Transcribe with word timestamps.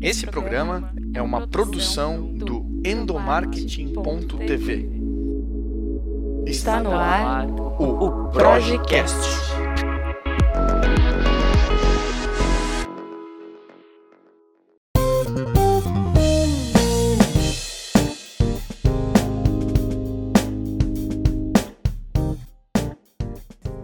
Esse 0.00 0.26
programa 0.26 0.92
é 1.12 1.20
uma 1.20 1.48
produção 1.48 2.22
do 2.22 2.64
endomarketing.tv. 2.84 4.88
Está 6.46 6.80
no 6.80 6.92
ar 6.92 7.50
o 7.50 8.28
Projecast. 8.28 9.16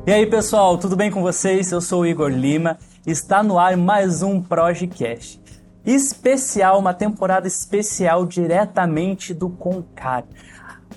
E 0.07 0.13
aí 0.13 0.27
pessoal, 0.27 0.79
tudo 0.79 0.95
bem 0.95 1.11
com 1.11 1.23
vocês? 1.23 1.73
Eu 1.73 1.81
sou 1.81 2.03
o 2.03 2.07
Igor 2.07 2.31
Lima. 2.31 2.79
Está 3.05 3.43
no 3.43 3.59
ar 3.59 3.77
mais 3.77 4.23
um 4.23 4.41
Projecast 4.41 5.44
especial, 5.85 6.79
uma 6.79 6.95
temporada 6.95 7.47
especial 7.47 8.25
diretamente 8.25 9.35
do 9.35 9.51
Concar, 9.51 10.25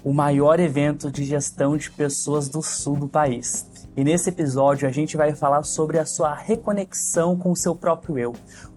o 0.04 0.14
maior 0.14 0.60
evento 0.60 1.12
de 1.12 1.24
gestão 1.24 1.76
de 1.76 1.92
pessoas 1.92 2.48
do 2.48 2.62
sul 2.62 2.96
do 2.96 3.08
país. 3.08 3.68
E 3.96 4.04
nesse 4.04 4.30
episódio 4.30 4.88
a 4.88 4.92
gente 4.92 5.18
vai 5.18 5.34
falar 5.34 5.64
sobre 5.64 5.98
a 5.98 6.06
sua 6.06 6.34
reconexão 6.34 7.36
com 7.36 7.52
o 7.52 7.56
seu 7.56 7.76
próprio 7.76 8.18
eu. 8.18 8.34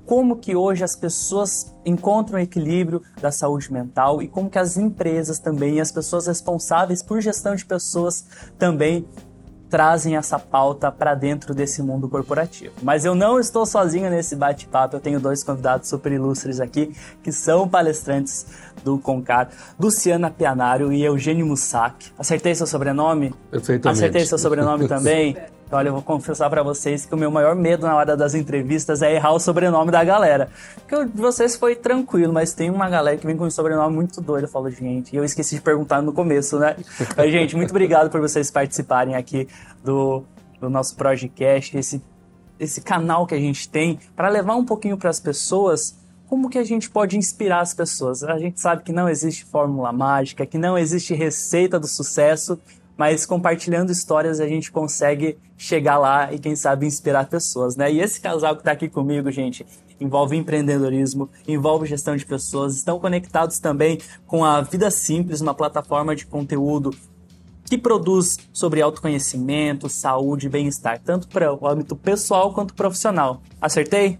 Como 0.06 0.38
que 0.38 0.56
hoje 0.56 0.82
as 0.82 0.96
pessoas 0.96 1.72
encontram 1.84 2.38
o 2.38 2.42
equilíbrio 2.42 3.02
da 3.20 3.30
saúde 3.30 3.72
mental 3.72 4.20
e 4.20 4.26
como 4.26 4.50
que 4.50 4.58
as 4.58 4.76
empresas 4.76 5.38
também, 5.38 5.80
as 5.80 5.92
pessoas 5.92 6.26
responsáveis 6.26 7.02
por 7.02 7.20
gestão 7.20 7.54
de 7.54 7.64
pessoas 7.64 8.24
também 8.58 9.06
trazem 9.70 10.16
essa 10.16 10.38
pauta 10.38 10.90
para 10.90 11.14
dentro 11.14 11.54
desse 11.54 11.82
mundo 11.82 12.08
corporativo. 12.08 12.74
Mas 12.82 13.04
eu 13.04 13.14
não 13.14 13.38
estou 13.38 13.64
sozinho 13.64 14.10
nesse 14.10 14.34
bate-papo, 14.34 14.96
eu 14.96 15.00
tenho 15.00 15.20
dois 15.20 15.44
convidados 15.44 15.88
super 15.88 16.10
ilustres 16.12 16.60
aqui, 16.60 16.94
que 17.22 17.30
são 17.30 17.68
palestrantes 17.68 18.46
do 18.84 18.98
Concar, 18.98 19.48
Luciana 19.78 20.30
Pianário 20.30 20.92
e 20.92 21.02
Eugênio 21.02 21.46
Mussac. 21.46 22.12
Acertei 22.18 22.54
seu 22.54 22.66
sobrenome? 22.66 23.32
Perfeitamente. 23.50 23.98
Acertei 23.98 24.26
seu 24.26 24.38
sobrenome 24.38 24.88
também? 24.88 25.36
Olha, 25.72 25.88
eu 25.88 25.92
vou 25.92 26.02
confessar 26.02 26.50
para 26.50 26.64
vocês 26.64 27.06
que 27.06 27.14
o 27.14 27.16
meu 27.16 27.30
maior 27.30 27.54
medo 27.54 27.86
na 27.86 27.94
hora 27.94 28.16
das 28.16 28.34
entrevistas 28.34 29.02
é 29.02 29.14
errar 29.14 29.32
o 29.32 29.38
sobrenome 29.38 29.92
da 29.92 30.02
galera. 30.02 30.48
Porque 30.74 30.96
o 30.96 31.04
de 31.04 31.20
vocês 31.20 31.54
foi 31.54 31.76
tranquilo, 31.76 32.32
mas 32.32 32.52
tem 32.52 32.68
uma 32.70 32.88
galera 32.90 33.16
que 33.16 33.24
vem 33.24 33.36
com 33.36 33.44
um 33.44 33.50
sobrenome 33.50 33.94
muito 33.94 34.20
doido. 34.20 34.44
Eu 34.44 34.48
falo, 34.48 34.68
gente, 34.68 35.12
e 35.12 35.16
eu 35.16 35.24
esqueci 35.24 35.54
de 35.54 35.60
perguntar 35.60 36.02
no 36.02 36.12
começo, 36.12 36.58
né? 36.58 36.74
Mas, 37.16 37.30
gente, 37.30 37.54
muito 37.54 37.70
obrigado 37.70 38.10
por 38.10 38.20
vocês 38.20 38.50
participarem 38.50 39.14
aqui 39.14 39.46
do, 39.84 40.24
do 40.60 40.68
nosso 40.68 40.96
podcast, 40.96 41.76
esse, 41.78 42.02
esse 42.58 42.80
canal 42.80 43.24
que 43.24 43.34
a 43.34 43.40
gente 43.40 43.68
tem, 43.68 43.98
para 44.16 44.28
levar 44.28 44.56
um 44.56 44.64
pouquinho 44.64 44.96
para 44.96 45.10
as 45.10 45.20
pessoas 45.20 46.00
como 46.26 46.48
que 46.48 46.58
a 46.58 46.64
gente 46.64 46.88
pode 46.88 47.16
inspirar 47.16 47.60
as 47.60 47.74
pessoas. 47.74 48.22
A 48.22 48.38
gente 48.38 48.60
sabe 48.60 48.82
que 48.82 48.92
não 48.92 49.08
existe 49.08 49.44
fórmula 49.44 49.92
mágica, 49.92 50.46
que 50.46 50.58
não 50.58 50.78
existe 50.78 51.12
receita 51.12 51.78
do 51.78 51.88
sucesso, 51.88 52.58
mas 53.00 53.24
compartilhando 53.24 53.90
histórias 53.90 54.40
a 54.40 54.46
gente 54.46 54.70
consegue 54.70 55.38
chegar 55.56 55.96
lá 55.96 56.30
e 56.34 56.38
quem 56.38 56.54
sabe 56.54 56.84
inspirar 56.84 57.30
pessoas, 57.30 57.74
né? 57.74 57.90
E 57.90 57.98
esse 57.98 58.20
casal 58.20 58.54
que 58.54 58.60
está 58.60 58.72
aqui 58.72 58.90
comigo, 58.90 59.30
gente, 59.30 59.64
envolve 59.98 60.36
empreendedorismo, 60.36 61.30
envolve 61.48 61.86
gestão 61.86 62.14
de 62.14 62.26
pessoas, 62.26 62.76
estão 62.76 63.00
conectados 63.00 63.58
também 63.58 63.98
com 64.26 64.44
a 64.44 64.60
Vida 64.60 64.90
Simples, 64.90 65.40
uma 65.40 65.54
plataforma 65.54 66.14
de 66.14 66.26
conteúdo 66.26 66.94
que 67.64 67.78
produz 67.78 68.36
sobre 68.52 68.82
autoconhecimento, 68.82 69.88
saúde 69.88 70.48
e 70.48 70.50
bem-estar, 70.50 71.00
tanto 71.02 71.26
para 71.26 71.54
o 71.54 71.66
âmbito 71.66 71.96
pessoal 71.96 72.52
quanto 72.52 72.74
profissional. 72.74 73.40
Acertei? 73.62 74.18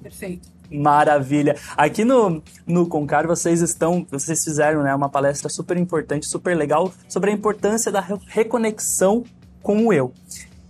Perfeito. 0.00 0.59
Maravilha. 0.70 1.56
Aqui 1.76 2.04
no, 2.04 2.42
no 2.66 2.86
Concar 2.86 3.26
vocês 3.26 3.60
estão, 3.60 4.06
vocês 4.10 4.44
fizeram 4.44 4.82
né, 4.82 4.94
uma 4.94 5.08
palestra 5.08 5.48
super 5.48 5.76
importante, 5.76 6.26
super 6.26 6.56
legal 6.56 6.92
sobre 7.08 7.30
a 7.30 7.34
importância 7.34 7.90
da 7.90 8.04
reconexão 8.28 9.24
com 9.62 9.86
o 9.86 9.92
eu. 9.92 10.12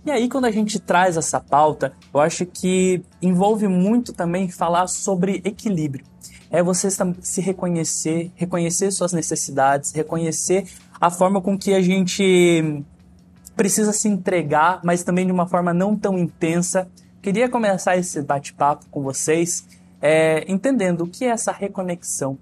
E 0.03 0.09
aí, 0.09 0.27
quando 0.27 0.45
a 0.45 0.51
gente 0.51 0.79
traz 0.79 1.15
essa 1.15 1.39
pauta, 1.39 1.93
eu 2.11 2.19
acho 2.19 2.43
que 2.45 3.03
envolve 3.21 3.67
muito 3.67 4.11
também 4.11 4.49
falar 4.49 4.87
sobre 4.87 5.41
equilíbrio. 5.45 6.03
É 6.49 6.63
você 6.63 6.89
se 7.21 7.39
reconhecer, 7.39 8.31
reconhecer 8.35 8.91
suas 8.91 9.13
necessidades, 9.13 9.91
reconhecer 9.91 10.67
a 10.99 11.11
forma 11.11 11.39
com 11.39 11.57
que 11.57 11.73
a 11.73 11.81
gente 11.81 12.83
precisa 13.55 13.93
se 13.93 14.07
entregar, 14.07 14.79
mas 14.83 15.03
também 15.03 15.25
de 15.25 15.31
uma 15.31 15.47
forma 15.47 15.71
não 15.71 15.95
tão 15.95 16.17
intensa. 16.17 16.89
Queria 17.21 17.47
começar 17.47 17.95
esse 17.95 18.19
bate-papo 18.23 18.87
com 18.89 19.03
vocês 19.03 19.67
é, 20.01 20.43
entendendo 20.51 21.01
o 21.01 21.07
que 21.07 21.25
é 21.25 21.29
essa 21.29 21.51
reconexão 21.51 22.37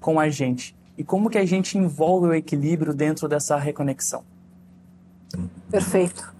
com 0.00 0.18
a 0.18 0.28
gente 0.28 0.74
e 0.98 1.04
como 1.04 1.30
que 1.30 1.38
a 1.38 1.46
gente 1.46 1.78
envolve 1.78 2.26
o 2.26 2.34
equilíbrio 2.34 2.92
dentro 2.92 3.28
dessa 3.28 3.56
reconexão. 3.56 4.24
Perfeito. 5.70 6.34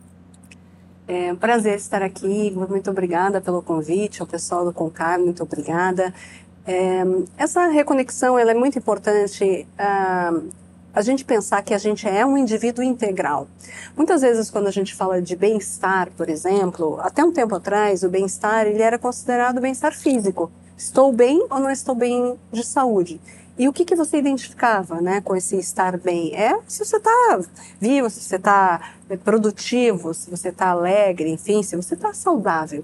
É 1.07 1.33
um 1.33 1.37
prazer 1.37 1.77
estar 1.77 2.03
aqui. 2.03 2.51
Muito 2.51 2.91
obrigada 2.91 3.41
pelo 3.41 3.63
convite, 3.63 4.21
ao 4.21 4.27
pessoal 4.27 4.65
do 4.65 4.73
Concar, 4.73 5.19
muito 5.19 5.43
obrigada. 5.43 6.13
É, 6.67 7.03
essa 7.37 7.67
reconexão 7.69 8.39
ela 8.39 8.51
é 8.51 8.55
muito 8.55 8.79
importante 8.79 9.67
uh, 9.75 10.49
a 10.95 11.03
gente 11.03 11.25
pensar 11.25 11.63
que 11.63 11.73
a 11.73 11.79
gente 11.79 12.09
é 12.09 12.25
um 12.25 12.37
indivíduo 12.37 12.83
integral. 12.85 13.49
Muitas 13.97 14.23
vezes 14.23 14.51
quando 14.51 14.67
a 14.67 14.73
gente 14.73 14.95
fala 14.95 15.23
de 15.23 15.37
bem-estar, 15.37 16.11
por 16.17 16.29
exemplo, 16.29 16.99
até 17.01 17.25
um 17.25 17.33
tempo 17.33 17.55
atrás 17.55 18.03
o 18.03 18.09
bem-estar 18.09 18.67
ele 18.67 18.83
era 18.83 18.99
considerado 18.99 19.61
bem-estar 19.61 19.95
físico. 19.95 20.51
Estou 20.77 21.13
bem 21.13 21.47
ou 21.51 21.61
não 21.61 21.71
estou 21.71 21.95
bem 21.95 22.39
de 22.53 22.65
saúde? 22.65 23.21
E 23.59 23.69
o 23.69 23.73
que, 23.75 23.85
que 23.85 23.95
você 23.95 24.17
identificava 24.17 25.03
né, 25.03 25.21
com 25.21 25.37
esse 25.37 25.59
estar 25.59 25.99
bem? 25.99 26.35
É 26.35 26.59
se 26.67 26.83
você 26.83 26.97
está 26.97 27.41
vivo, 27.79 28.09
se 28.09 28.21
você 28.21 28.37
está 28.37 28.95
produtivo, 29.23 30.15
se 30.15 30.31
você 30.31 30.49
está 30.49 30.69
alegre, 30.69 31.29
enfim, 31.29 31.63
se 31.63 31.77
você 31.77 31.93
está 31.93 32.15
saudável. 32.15 32.83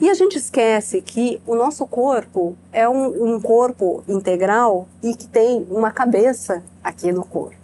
E 0.00 0.08
a 0.08 0.14
gente 0.14 0.38
esquece 0.38 1.02
que 1.02 1.40
o 1.44 1.56
nosso 1.56 1.84
corpo 1.84 2.56
é 2.72 2.88
um, 2.88 3.34
um, 3.34 3.40
corpo 3.40 4.04
integral 4.06 4.86
e 5.02 5.12
que 5.12 5.26
tem 5.26 5.66
uma 5.68 5.90
cabeça 5.90 6.62
aqui 6.84 7.10
no 7.10 7.24
corpo. 7.24 7.56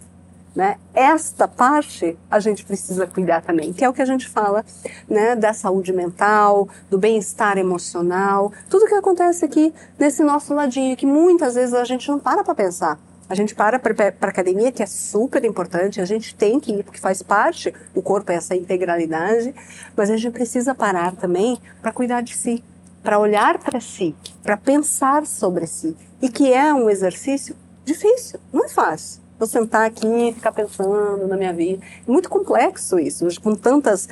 Né? 0.53 0.77
Esta 0.93 1.47
parte 1.47 2.17
a 2.29 2.39
gente 2.39 2.65
precisa 2.65 3.07
cuidar 3.07 3.41
também, 3.41 3.71
que 3.71 3.85
é 3.85 3.89
o 3.89 3.93
que 3.93 4.01
a 4.01 4.05
gente 4.05 4.27
fala 4.27 4.65
né, 5.09 5.35
da 5.35 5.53
saúde 5.53 5.93
mental, 5.93 6.67
do 6.89 6.97
bem-estar 6.97 7.57
emocional, 7.57 8.51
tudo 8.69 8.87
que 8.87 8.95
acontece 8.95 9.45
aqui 9.45 9.73
nesse 9.97 10.21
nosso 10.23 10.53
ladinho, 10.53 10.95
que 10.97 11.05
muitas 11.05 11.55
vezes 11.55 11.73
a 11.73 11.85
gente 11.85 12.09
não 12.09 12.19
para 12.19 12.43
para 12.43 12.55
pensar. 12.55 12.99
A 13.27 13.33
gente 13.33 13.55
para 13.55 13.79
para 13.79 14.29
academia, 14.29 14.71
que 14.71 14.83
é 14.83 14.85
super 14.85 15.43
importante, 15.43 15.99
a 15.99 16.05
gente 16.05 16.35
tem 16.35 16.59
que 16.59 16.71
ir, 16.71 16.83
porque 16.83 16.99
faz 16.99 17.23
parte, 17.23 17.73
o 17.93 18.01
corpo 18.01 18.31
é 18.31 18.35
essa 18.35 18.55
integralidade, 18.55 19.53
mas 19.95 20.11
a 20.11 20.17
gente 20.17 20.31
precisa 20.31 20.75
parar 20.75 21.15
também 21.15 21.59
para 21.81 21.91
cuidar 21.91 22.21
de 22.21 22.35
si, 22.35 22.63
para 23.01 23.17
olhar 23.17 23.57
para 23.57 23.79
si, 23.79 24.15
para 24.43 24.55
pensar 24.55 25.25
sobre 25.25 25.65
si. 25.65 25.97
E 26.21 26.29
que 26.29 26.53
é 26.53 26.71
um 26.71 26.87
exercício 26.87 27.55
difícil, 27.83 28.39
não 28.53 28.65
é 28.65 28.69
fácil. 28.69 29.21
Vou 29.39 29.47
sentar 29.47 29.85
aqui 29.87 30.07
e 30.07 30.33
ficar 30.33 30.51
pensando 30.51 31.27
na 31.27 31.35
minha 31.35 31.51
vida. 31.51 31.83
É 32.07 32.11
muito 32.11 32.29
complexo 32.29 32.97
isso, 32.99 33.27
com 33.41 33.55
tantas 33.55 34.07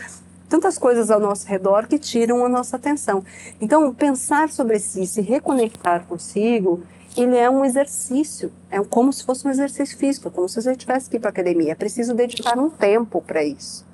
tantas 0.49 0.77
coisas 0.77 1.09
ao 1.09 1.19
nosso 1.19 1.47
redor 1.47 1.87
que 1.87 1.97
tiram 1.97 2.45
a 2.45 2.49
nossa 2.49 2.75
atenção. 2.75 3.23
Então, 3.59 3.91
pensar 3.91 4.49
sobre 4.49 4.77
si, 4.77 5.07
se 5.07 5.19
reconectar 5.19 6.05
consigo, 6.05 6.83
ele 7.15 7.37
é 7.37 7.49
um 7.49 7.63
exercício, 7.63 8.51
é 8.71 8.81
como 8.83 9.11
se 9.13 9.23
fosse 9.23 9.47
um 9.47 9.51
exercício 9.51 9.97
físico, 9.97 10.31
como 10.31 10.47
se 10.49 10.61
você 10.61 10.75
tivesse 10.75 11.09
que 11.09 11.17
ir 11.17 11.19
para 11.19 11.29
academia. 11.29 11.71
É 11.71 11.75
preciso 11.75 12.13
dedicar 12.13 12.57
um 12.57 12.69
tempo 12.69 13.21
para 13.21 13.43
isso. 13.43 13.85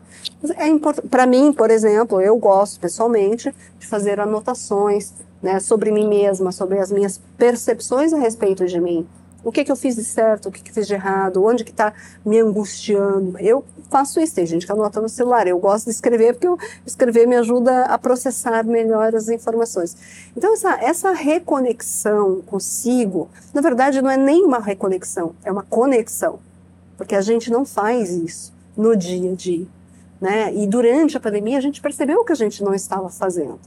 É 0.58 0.68
para 1.10 1.26
mim, 1.26 1.52
por 1.52 1.70
exemplo, 1.70 2.22
eu 2.22 2.38
gosto 2.38 2.80
pessoalmente 2.80 3.54
de 3.78 3.88
fazer 3.88 4.20
anotações 4.20 5.14
né, 5.42 5.60
sobre 5.60 5.92
mim 5.92 6.08
mesma, 6.08 6.52
sobre 6.52 6.80
as 6.80 6.92
minhas 6.92 7.20
percepções 7.38 8.14
a 8.14 8.18
respeito 8.18 8.66
de 8.66 8.80
mim 8.80 9.08
o 9.44 9.52
que, 9.52 9.64
que 9.64 9.72
eu 9.72 9.76
fiz 9.76 9.96
de 9.96 10.04
certo, 10.04 10.50
o 10.50 10.52
que, 10.52 10.62
que 10.62 10.70
eu 10.70 10.74
fiz 10.74 10.88
de 10.88 10.94
errado, 10.94 11.44
onde 11.44 11.64
que 11.64 11.72
está 11.72 11.94
me 12.26 12.40
angustiando. 12.40 13.38
Eu 13.40 13.64
faço 13.90 14.20
isso, 14.20 14.36
tem 14.36 14.46
gente 14.46 14.66
que 14.66 14.72
anota 14.72 15.02
no 15.02 15.10
celular. 15.10 15.48
Eu 15.48 15.58
gosto 15.60 15.86
de 15.86 15.92
escrever 15.92 16.34
porque 16.34 16.48
eu, 16.48 16.58
escrever 16.86 17.26
me 17.26 17.36
ajuda 17.36 17.86
a 17.86 17.98
processar 17.98 18.64
melhor 18.66 19.16
as 19.16 19.30
informações. 19.30 19.96
Então, 20.36 20.54
essa, 20.54 20.74
essa 20.82 21.12
reconexão 21.12 22.42
consigo, 22.42 23.30
na 23.54 23.62
verdade, 23.62 24.02
não 24.02 24.10
é 24.10 24.18
nem 24.18 24.44
uma 24.44 24.60
reconexão, 24.60 25.34
é 25.44 25.52
uma 25.52 25.64
conexão. 25.64 26.40
Porque 26.98 27.16
a 27.16 27.22
gente 27.22 27.50
não 27.50 27.66
faz 27.66 28.12
isso 28.12 28.54
no 28.76 28.96
dia 28.96 29.32
a 29.32 29.36
dia. 29.36 29.66
Né? 30.20 30.54
E 30.54 30.68
durante 30.68 31.16
a 31.16 31.20
pandemia 31.20 31.58
a 31.58 31.62
gente 31.62 31.82
percebeu 31.82 32.26
que 32.26 32.34
a 32.34 32.36
gente 32.36 32.62
não 32.62 32.74
estava 32.74 33.10
fazendo. 33.10 33.58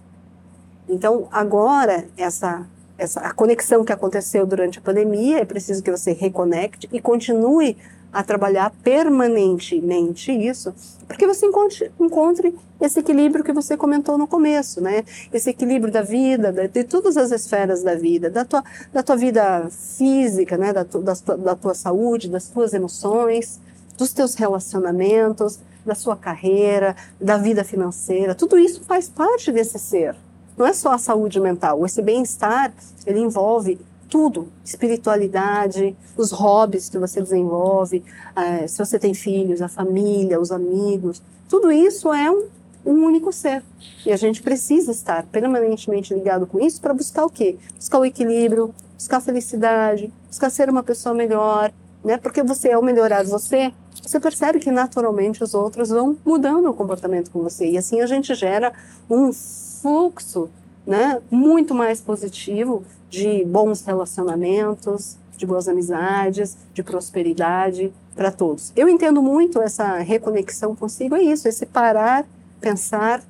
Então, 0.86 1.28
agora, 1.32 2.04
essa 2.16 2.66
essa, 3.02 3.20
a 3.20 3.32
conexão 3.32 3.84
que 3.84 3.92
aconteceu 3.92 4.46
durante 4.46 4.78
a 4.78 4.82
pandemia, 4.82 5.40
é 5.40 5.44
preciso 5.44 5.82
que 5.82 5.90
você 5.90 6.12
reconecte 6.12 6.88
e 6.92 7.00
continue 7.00 7.76
a 8.12 8.22
trabalhar 8.22 8.70
permanentemente 8.82 10.30
isso, 10.30 10.74
porque 11.08 11.26
você 11.26 11.46
encontre, 11.46 11.90
encontre 11.98 12.54
esse 12.78 13.00
equilíbrio 13.00 13.42
que 13.42 13.52
você 13.52 13.74
comentou 13.74 14.18
no 14.18 14.26
começo, 14.26 14.82
né? 14.82 15.02
Esse 15.32 15.50
equilíbrio 15.50 15.90
da 15.90 16.02
vida, 16.02 16.52
de, 16.52 16.84
todas 16.84 17.16
as 17.16 17.30
esferas 17.30 17.82
da 17.82 17.94
vida, 17.94 18.28
da 18.28 18.44
tua, 18.44 18.62
da 18.92 19.02
tua 19.02 19.16
vida 19.16 19.66
física, 19.70 20.58
né? 20.58 20.72
Da, 20.74 20.84
tu, 20.84 21.00
da, 21.00 21.14
da 21.38 21.56
tua 21.56 21.74
saúde, 21.74 22.28
das 22.28 22.48
tuas 22.48 22.74
emoções, 22.74 23.58
dos 23.96 24.12
teus 24.12 24.34
relacionamentos, 24.34 25.58
da 25.84 25.94
sua 25.94 26.16
carreira, 26.16 26.94
da 27.18 27.38
vida 27.38 27.64
financeira. 27.64 28.34
Tudo 28.34 28.58
isso 28.58 28.82
faz 28.84 29.08
parte 29.08 29.50
desse 29.50 29.78
ser. 29.78 30.14
Não 30.62 30.68
é 30.68 30.72
só 30.72 30.92
a 30.92 30.98
saúde 30.98 31.40
mental. 31.40 31.84
Esse 31.84 32.00
bem-estar, 32.00 32.72
ele 33.04 33.18
envolve 33.18 33.80
tudo, 34.08 34.46
espiritualidade, 34.64 35.96
os 36.16 36.30
hobbies 36.30 36.88
que 36.88 36.96
você 36.98 37.20
desenvolve, 37.20 38.04
é, 38.36 38.68
se 38.68 38.78
você 38.78 38.96
tem 38.96 39.12
filhos, 39.12 39.60
a 39.60 39.66
família, 39.66 40.40
os 40.40 40.52
amigos, 40.52 41.20
tudo 41.48 41.72
isso 41.72 42.12
é 42.12 42.30
um, 42.30 42.46
um 42.86 43.04
único 43.04 43.32
ser. 43.32 43.60
E 44.06 44.12
a 44.12 44.16
gente 44.16 44.40
precisa 44.40 44.92
estar 44.92 45.24
permanentemente 45.24 46.14
ligado 46.14 46.46
com 46.46 46.60
isso 46.60 46.80
para 46.80 46.94
buscar 46.94 47.24
o 47.24 47.28
quê? 47.28 47.56
Buscar 47.74 47.98
o 47.98 48.04
equilíbrio, 48.04 48.72
buscar 48.96 49.16
a 49.16 49.20
felicidade, 49.20 50.12
buscar 50.28 50.48
ser 50.48 50.70
uma 50.70 50.84
pessoa 50.84 51.12
melhor, 51.12 51.72
né? 52.04 52.18
Porque 52.18 52.40
você, 52.40 52.70
ao 52.70 52.82
melhorar 52.82 53.24
você, 53.24 53.72
você 54.00 54.18
percebe 54.18 54.58
que 54.58 54.70
naturalmente 54.70 55.42
os 55.42 55.54
outros 55.54 55.90
vão 55.90 56.16
mudando 56.24 56.68
o 56.68 56.74
comportamento 56.74 57.30
com 57.30 57.42
você. 57.42 57.70
E 57.70 57.78
assim 57.78 58.00
a 58.00 58.06
gente 58.06 58.34
gera 58.34 58.72
um 59.08 59.32
fluxo 59.32 60.48
né, 60.86 61.20
muito 61.30 61.74
mais 61.74 62.00
positivo 62.00 62.84
de 63.08 63.44
bons 63.44 63.84
relacionamentos, 63.84 65.16
de 65.36 65.46
boas 65.46 65.68
amizades, 65.68 66.56
de 66.72 66.82
prosperidade 66.82 67.92
para 68.14 68.30
todos. 68.30 68.72
Eu 68.76 68.88
entendo 68.88 69.22
muito 69.22 69.60
essa 69.60 69.98
reconexão 69.98 70.74
consigo, 70.74 71.14
é 71.14 71.22
isso, 71.22 71.48
esse 71.48 71.66
parar, 71.66 72.24
pensar 72.60 73.22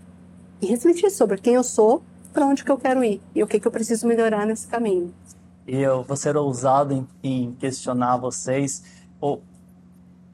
e 0.61 0.67
refletir 0.67 1.11
sobre 1.11 1.39
quem 1.39 1.55
eu 1.55 1.65
sou, 1.65 2.03
para 2.33 2.47
onde 2.47 2.65
que 2.65 2.71
eu 2.71 2.79
quero 2.79 3.05
ir 3.05 3.21
e 3.35 3.43
o 3.43 3.47
que, 3.47 3.61
que 3.61 3.67
eu 3.67 3.73
preciso 3.73 4.07
melhorar 4.07 4.47
nesse 4.47 4.67
caminho. 4.67 5.13
E 5.67 5.77
eu 5.77 6.03
vou 6.03 6.17
ser 6.17 6.37
ousado 6.37 6.95
em, 6.95 7.07
em 7.23 7.53
questionar 7.53 8.17
vocês, 8.17 8.83
ou 9.21 9.43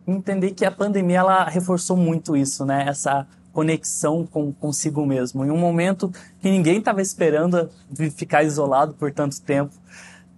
entender 0.08 0.52
que 0.52 0.64
a 0.64 0.70
pandemia 0.70 1.18
ela 1.18 1.44
reforçou 1.44 1.96
muito 1.96 2.36
isso, 2.36 2.64
né? 2.64 2.84
Essa 2.88 3.26
conexão 3.52 4.26
com 4.26 4.52
consigo 4.52 5.04
mesmo. 5.04 5.44
Em 5.44 5.50
um 5.50 5.56
momento 5.56 6.12
que 6.40 6.50
ninguém 6.50 6.78
estava 6.78 7.02
esperando 7.02 7.68
ficar 8.16 8.42
isolado 8.42 8.94
por 8.94 9.12
tanto 9.12 9.40
tempo, 9.42 9.74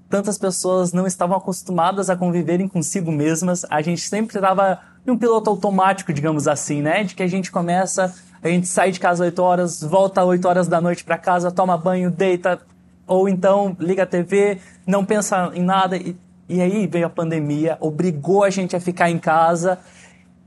tantas 0.08 0.38
pessoas 0.38 0.92
não 0.92 1.06
estavam 1.06 1.36
acostumadas 1.36 2.10
a 2.10 2.16
conviverem 2.16 2.66
consigo 2.66 3.12
mesmas. 3.12 3.64
A 3.70 3.80
gente 3.82 4.00
sempre 4.00 4.36
estava 4.36 4.80
em 5.06 5.10
um 5.10 5.18
piloto 5.18 5.50
automático, 5.50 6.12
digamos 6.12 6.48
assim, 6.48 6.82
né? 6.82 7.04
De 7.04 7.14
que 7.14 7.22
a 7.22 7.28
gente 7.28 7.52
começa, 7.52 8.14
a 8.42 8.48
gente 8.48 8.66
sai 8.66 8.90
de 8.90 8.98
casa 8.98 9.24
às 9.24 9.28
8 9.28 9.42
horas, 9.42 9.82
volta 9.82 10.20
às 10.20 10.26
8 10.26 10.48
horas 10.48 10.68
da 10.68 10.80
noite 10.80 11.04
para 11.04 11.18
casa, 11.18 11.50
toma 11.50 11.76
banho, 11.76 12.10
deita, 12.10 12.60
ou 13.06 13.28
então 13.28 13.76
liga 13.78 14.04
a 14.04 14.06
TV, 14.06 14.58
não 14.86 15.04
pensa 15.04 15.50
em 15.54 15.62
nada. 15.62 15.96
E, 15.96 16.16
e 16.50 16.60
aí 16.60 16.84
veio 16.88 17.06
a 17.06 17.10
pandemia, 17.10 17.78
obrigou 17.78 18.42
a 18.42 18.50
gente 18.50 18.74
a 18.74 18.80
ficar 18.80 19.08
em 19.08 19.18
casa. 19.18 19.78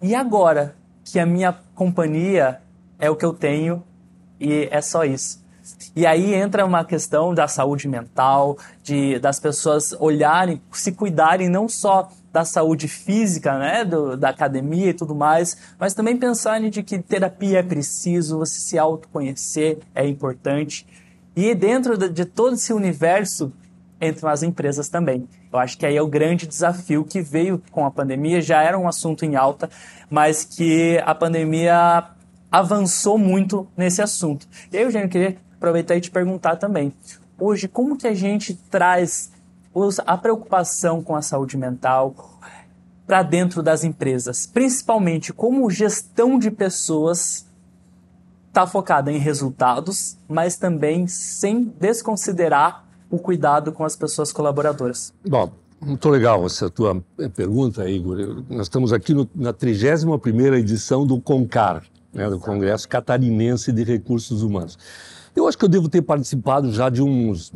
E 0.01 0.13
agora 0.13 0.75
que 1.05 1.17
a 1.17 1.25
minha 1.25 1.57
companhia 1.73 2.59
é 2.99 3.09
o 3.09 3.15
que 3.15 3.23
eu 3.23 3.33
tenho 3.33 3.81
e 4.37 4.67
é 4.69 4.81
só 4.81 5.05
isso. 5.05 5.41
E 5.95 6.05
aí 6.05 6.33
entra 6.33 6.65
uma 6.65 6.83
questão 6.83 7.33
da 7.33 7.47
saúde 7.47 7.87
mental, 7.87 8.57
de 8.81 9.17
das 9.17 9.39
pessoas 9.39 9.93
olharem, 9.93 10.61
se 10.73 10.91
cuidarem 10.91 11.47
não 11.47 11.69
só 11.69 12.09
da 12.33 12.43
saúde 12.43 12.89
física, 12.89 13.57
né, 13.57 13.85
do, 13.85 14.17
da 14.17 14.27
academia 14.27 14.89
e 14.89 14.93
tudo 14.93 15.15
mais, 15.15 15.55
mas 15.79 15.93
também 15.93 16.17
pensarem 16.17 16.69
de 16.69 16.83
que 16.83 16.99
terapia 16.99 17.59
é 17.59 17.63
preciso, 17.63 18.39
você 18.39 18.59
se 18.59 18.77
autoconhecer 18.77 19.79
é 19.95 20.05
importante. 20.05 20.85
E 21.33 21.55
dentro 21.55 21.97
de, 21.97 22.09
de 22.09 22.25
todo 22.25 22.55
esse 22.55 22.73
universo 22.73 23.53
entram 24.07 24.29
as 24.29 24.43
empresas 24.43 24.89
também. 24.89 25.27
Eu 25.51 25.59
acho 25.59 25.77
que 25.77 25.85
aí 25.85 25.95
é 25.95 26.01
o 26.01 26.07
grande 26.07 26.47
desafio 26.47 27.03
que 27.03 27.21
veio 27.21 27.61
com 27.71 27.85
a 27.85 27.91
pandemia, 27.91 28.41
já 28.41 28.61
era 28.61 28.77
um 28.77 28.87
assunto 28.87 29.25
em 29.25 29.35
alta, 29.35 29.69
mas 30.09 30.43
que 30.43 31.01
a 31.05 31.15
pandemia 31.15 32.05
avançou 32.51 33.17
muito 33.17 33.67
nesse 33.75 34.01
assunto. 34.01 34.47
E 34.71 34.77
aí, 34.77 34.83
Eugênio, 34.83 35.05
eu 35.05 35.09
queria 35.09 35.37
aproveitar 35.55 35.95
e 35.95 36.01
te 36.01 36.11
perguntar 36.11 36.57
também. 36.57 36.93
Hoje, 37.39 37.67
como 37.67 37.97
que 37.97 38.07
a 38.07 38.13
gente 38.13 38.53
traz 38.69 39.31
a 40.05 40.17
preocupação 40.17 41.01
com 41.01 41.15
a 41.15 41.21
saúde 41.21 41.57
mental 41.57 42.15
para 43.07 43.23
dentro 43.23 43.63
das 43.63 43.83
empresas? 43.83 44.45
Principalmente 44.45 45.33
como 45.33 45.69
gestão 45.69 46.37
de 46.37 46.51
pessoas 46.51 47.47
está 48.47 48.67
focada 48.67 49.11
em 49.11 49.17
resultados, 49.17 50.15
mas 50.29 50.57
também 50.57 51.07
sem 51.07 51.63
desconsiderar 51.79 52.85
o 53.13 53.19
cuidado 53.19 53.71
com 53.71 53.85
as 53.85 53.95
pessoas 53.95 54.31
colaboradoras. 54.31 55.13
Bom, 55.23 55.51
muito 55.79 56.09
legal 56.09 56.43
essa 56.47 56.67
tua 56.67 56.99
pergunta, 57.35 57.87
Igor. 57.87 58.43
Nós 58.49 58.63
estamos 58.63 58.91
aqui 58.91 59.13
no, 59.13 59.29
na 59.35 59.53
31ª 59.53 60.57
edição 60.57 61.05
do 61.05 61.21
CONCAR, 61.21 61.83
né, 62.11 62.27
do 62.27 62.39
Congresso 62.39 62.89
Catarinense 62.89 63.71
de 63.71 63.83
Recursos 63.83 64.41
Humanos. 64.41 64.79
Eu 65.35 65.47
acho 65.47 65.55
que 65.55 65.63
eu 65.63 65.69
devo 65.69 65.87
ter 65.87 66.01
participado 66.01 66.71
já 66.71 66.89
de 66.89 67.03
uns 67.03 67.53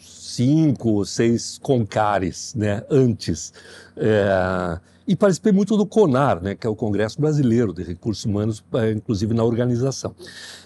cinco 0.00 0.90
ou 0.90 1.04
seis 1.04 1.58
concares 1.62 2.54
né, 2.54 2.82
antes. 2.90 3.52
É, 3.96 4.80
e 5.06 5.16
participei 5.16 5.50
muito 5.50 5.76
do 5.76 5.84
CONAR, 5.84 6.40
né, 6.40 6.54
que 6.54 6.66
é 6.66 6.70
o 6.70 6.76
Congresso 6.76 7.20
Brasileiro 7.20 7.72
de 7.72 7.82
Recursos 7.82 8.24
Humanos, 8.24 8.62
é, 8.74 8.92
inclusive 8.92 9.34
na 9.34 9.42
organização. 9.42 10.14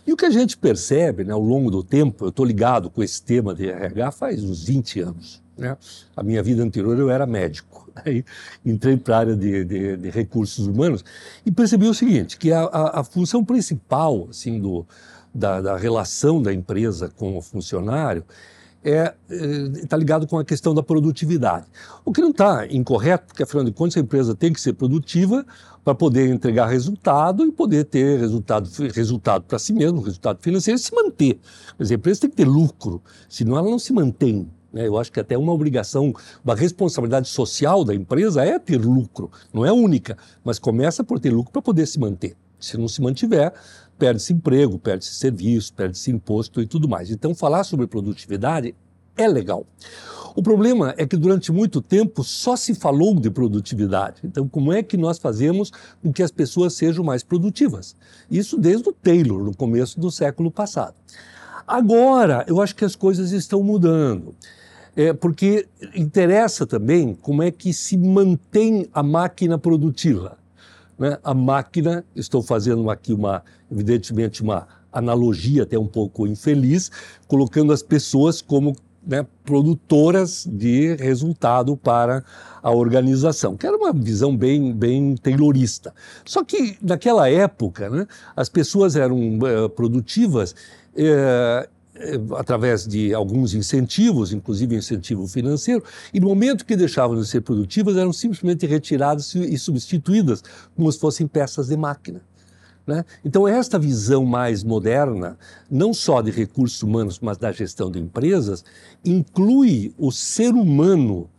E 0.06 0.12
o 0.12 0.16
que 0.16 0.26
a 0.26 0.30
gente 0.30 0.56
percebe 0.56 1.24
né, 1.24 1.32
ao 1.32 1.40
longo 1.40 1.70
do 1.70 1.82
tempo, 1.82 2.26
eu 2.26 2.28
estou 2.28 2.44
ligado 2.44 2.90
com 2.90 3.02
esse 3.02 3.22
tema 3.22 3.54
de 3.54 3.68
RH 3.70 4.12
faz 4.12 4.44
uns 4.44 4.64
20 4.64 5.00
anos. 5.00 5.42
Né? 5.56 5.76
A 6.16 6.22
minha 6.22 6.42
vida 6.42 6.62
anterior 6.62 6.98
eu 6.98 7.10
era 7.10 7.26
médico. 7.26 7.90
Aí 8.04 8.24
entrei 8.64 8.96
para 8.96 9.16
a 9.16 9.18
área 9.20 9.36
de, 9.36 9.64
de, 9.64 9.96
de, 9.96 10.10
recursos 10.10 10.66
humanos 10.66 11.04
e 11.46 11.50
percebi 11.50 11.86
o 11.86 11.94
seguinte, 11.94 12.36
que 12.36 12.52
a, 12.52 12.64
a, 12.64 13.00
a 13.00 13.04
função 13.04 13.44
principal 13.44 14.26
assim, 14.28 14.60
do, 14.60 14.84
da, 15.34 15.60
da, 15.60 15.76
relação 15.76 16.42
da 16.42 16.52
empresa 16.52 17.08
com 17.08 17.36
o 17.36 17.40
funcionário 17.40 18.24
é 18.84 19.14
está 19.82 19.96
é, 19.96 19.98
ligado 19.98 20.26
com 20.26 20.38
a 20.38 20.44
questão 20.44 20.74
da 20.74 20.82
produtividade. 20.82 21.66
O 22.04 22.12
que 22.12 22.20
não 22.20 22.30
está 22.30 22.66
incorreto, 22.66 23.26
porque 23.28 23.42
afinal 23.42 23.64
de 23.64 23.72
contas 23.72 23.96
a 23.96 24.00
empresa 24.00 24.34
tem 24.34 24.52
que 24.52 24.60
ser 24.60 24.74
produtiva 24.74 25.44
para 25.82 25.94
poder 25.94 26.28
entregar 26.28 26.66
resultado 26.66 27.46
e 27.46 27.50
poder 27.50 27.84
ter 27.84 28.20
resultado, 28.20 28.68
resultado 28.92 29.44
para 29.44 29.58
si 29.58 29.72
mesmo, 29.72 30.00
resultado 30.00 30.38
financeiro 30.40 30.78
e 30.78 30.82
se 30.82 30.94
manter. 30.94 31.38
Mas 31.78 31.90
a 31.90 31.94
empresa 31.94 32.20
tem 32.20 32.30
que 32.30 32.36
ter 32.36 32.46
lucro, 32.46 33.02
senão 33.28 33.56
ela 33.56 33.70
não 33.70 33.78
se 33.78 33.92
mantém. 33.92 34.48
Né? 34.72 34.86
Eu 34.86 34.98
acho 34.98 35.10
que 35.10 35.20
até 35.20 35.38
uma 35.38 35.52
obrigação, 35.52 36.12
uma 36.44 36.54
responsabilidade 36.54 37.28
social 37.28 37.84
da 37.84 37.94
empresa 37.94 38.44
é 38.44 38.58
ter 38.58 38.76
lucro. 38.76 39.30
Não 39.52 39.64
é 39.64 39.72
única, 39.72 40.18
mas 40.44 40.58
começa 40.58 41.04
por 41.04 41.18
ter 41.18 41.30
lucro 41.30 41.52
para 41.52 41.62
poder 41.62 41.86
se 41.86 41.98
manter. 41.98 42.36
Se 42.58 42.78
não 42.78 42.88
se 42.88 43.02
mantiver, 43.02 43.52
perde-se 43.98 44.32
emprego, 44.32 44.78
perde-se 44.78 45.14
serviço, 45.14 45.72
perde-se 45.72 46.10
imposto 46.10 46.60
e 46.60 46.66
tudo 46.66 46.88
mais. 46.88 47.10
Então, 47.10 47.34
falar 47.34 47.64
sobre 47.64 47.86
produtividade 47.86 48.74
é 49.16 49.28
legal. 49.28 49.66
O 50.36 50.42
problema 50.42 50.92
é 50.98 51.06
que 51.06 51.16
durante 51.16 51.52
muito 51.52 51.80
tempo 51.80 52.24
só 52.24 52.56
se 52.56 52.74
falou 52.74 53.14
de 53.14 53.30
produtividade. 53.30 54.20
Então, 54.24 54.48
como 54.48 54.72
é 54.72 54.82
que 54.82 54.96
nós 54.96 55.18
fazemos 55.18 55.70
com 56.02 56.12
que 56.12 56.22
as 56.22 56.32
pessoas 56.32 56.74
sejam 56.74 57.04
mais 57.04 57.22
produtivas? 57.22 57.94
Isso 58.28 58.58
desde 58.58 58.88
o 58.88 58.92
Taylor, 58.92 59.44
no 59.44 59.56
começo 59.56 60.00
do 60.00 60.10
século 60.10 60.50
passado. 60.50 60.94
Agora, 61.66 62.44
eu 62.48 62.60
acho 62.60 62.74
que 62.74 62.84
as 62.84 62.96
coisas 62.96 63.30
estão 63.30 63.62
mudando 63.62 64.34
é, 64.96 65.12
porque 65.12 65.66
interessa 65.94 66.66
também 66.66 67.14
como 67.14 67.42
é 67.42 67.50
que 67.50 67.72
se 67.72 67.96
mantém 67.96 68.88
a 68.92 69.02
máquina 69.02 69.58
produtiva. 69.58 70.36
Né? 70.98 71.18
A 71.22 71.34
máquina, 71.34 72.04
estou 72.14 72.42
fazendo 72.42 72.88
aqui 72.90 73.12
uma, 73.12 73.42
evidentemente, 73.70 74.42
uma 74.42 74.66
analogia 74.92 75.64
até 75.64 75.78
um 75.78 75.86
pouco 75.86 76.26
infeliz, 76.26 76.90
colocando 77.26 77.72
as 77.72 77.82
pessoas 77.82 78.40
como 78.40 78.76
né, 79.06 79.26
produtoras 79.44 80.46
de 80.50 80.94
resultado 80.96 81.76
para 81.76 82.24
a 82.62 82.70
organização, 82.70 83.56
que 83.56 83.66
era 83.66 83.76
uma 83.76 83.92
visão 83.92 84.34
bem, 84.34 84.72
bem 84.72 85.14
taylorista. 85.16 85.92
Só 86.24 86.42
que 86.42 86.78
naquela 86.80 87.28
época 87.28 87.90
né, 87.90 88.06
as 88.34 88.48
pessoas 88.48 88.96
eram 88.96 89.38
uh, 89.38 89.68
produtivas 89.68 90.52
uh, 90.52 91.68
através 92.36 92.86
de 92.86 93.14
alguns 93.14 93.54
incentivos, 93.54 94.32
inclusive 94.32 94.76
incentivo 94.76 95.26
financeiro, 95.28 95.82
e 96.12 96.18
no 96.18 96.26
momento 96.26 96.64
que 96.64 96.76
deixavam 96.76 97.20
de 97.20 97.26
ser 97.26 97.40
produtivas, 97.42 97.96
eram 97.96 98.12
simplesmente 98.12 98.66
retiradas 98.66 99.34
e 99.34 99.56
substituídas 99.56 100.42
como 100.74 100.90
se 100.90 100.98
fossem 100.98 101.26
peças 101.26 101.68
de 101.68 101.76
máquina. 101.76 102.20
Né? 102.86 103.04
Então, 103.24 103.48
esta 103.48 103.78
visão 103.78 104.24
mais 104.24 104.62
moderna, 104.62 105.38
não 105.70 105.94
só 105.94 106.20
de 106.20 106.30
recursos 106.30 106.82
humanos, 106.82 107.18
mas 107.20 107.38
da 107.38 107.50
gestão 107.50 107.90
de 107.90 107.98
empresas, 107.98 108.64
inclui 109.04 109.94
o 109.96 110.10
ser 110.10 110.52
humano 110.52 111.30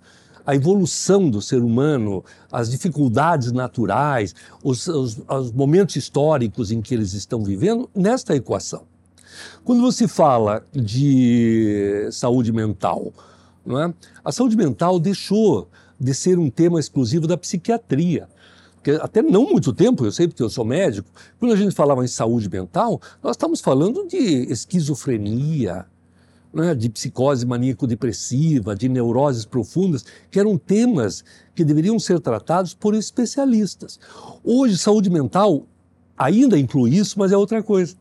a 0.47 0.53
evolução 0.53 1.27
do 1.27 1.41
ser 1.41 1.63
humano, 1.63 2.23
as 2.51 2.69
dificuldades 2.69 3.51
naturais, 3.51 4.35
os, 4.63 4.87
os, 4.87 5.19
os 5.27 5.51
momentos 5.51 5.95
históricos 5.95 6.71
em 6.71 6.83
que 6.83 6.93
eles 6.93 7.13
estão 7.13 7.43
vivendo 7.43 7.89
nesta 7.95 8.35
equação. 8.35 8.83
Quando 9.63 9.81
você 9.81 10.07
fala 10.07 10.65
de 10.73 12.07
saúde 12.11 12.51
mental, 12.51 13.13
não 13.65 13.81
é? 13.81 13.93
a 14.23 14.31
saúde 14.31 14.55
mental 14.55 14.99
deixou 14.99 15.67
de 15.99 16.13
ser 16.13 16.37
um 16.37 16.49
tema 16.49 16.79
exclusivo 16.79 17.27
da 17.27 17.37
psiquiatria. 17.37 18.27
Porque 18.75 18.91
até 18.91 19.21
não 19.21 19.49
muito 19.49 19.73
tempo, 19.73 20.05
eu 20.05 20.11
sei 20.11 20.27
porque 20.27 20.43
eu 20.43 20.49
sou 20.49 20.63
médico, 20.63 21.09
quando 21.39 21.53
a 21.53 21.55
gente 21.55 21.73
falava 21.73 22.03
em 22.03 22.07
saúde 22.07 22.47
mental, 22.47 23.01
nós 23.23 23.35
estamos 23.35 23.59
falando 23.59 24.07
de 24.07 24.17
esquizofrenia, 24.17 25.87
né, 26.53 26.75
de 26.75 26.87
psicose 26.89 27.45
maníaco-depressiva, 27.45 28.75
de 28.75 28.87
neuroses 28.87 29.43
profundas, 29.43 30.05
que 30.29 30.39
eram 30.39 30.57
temas 30.57 31.23
que 31.55 31.65
deveriam 31.65 31.97
ser 31.97 32.19
tratados 32.19 32.73
por 32.73 32.93
especialistas. 32.93 33.99
Hoje, 34.43 34.77
saúde 34.77 35.09
mental 35.09 35.65
ainda 36.17 36.57
inclui 36.57 36.95
isso, 36.95 37.17
mas 37.17 37.31
é 37.31 37.37
outra 37.37 37.63
coisa. 37.63 37.95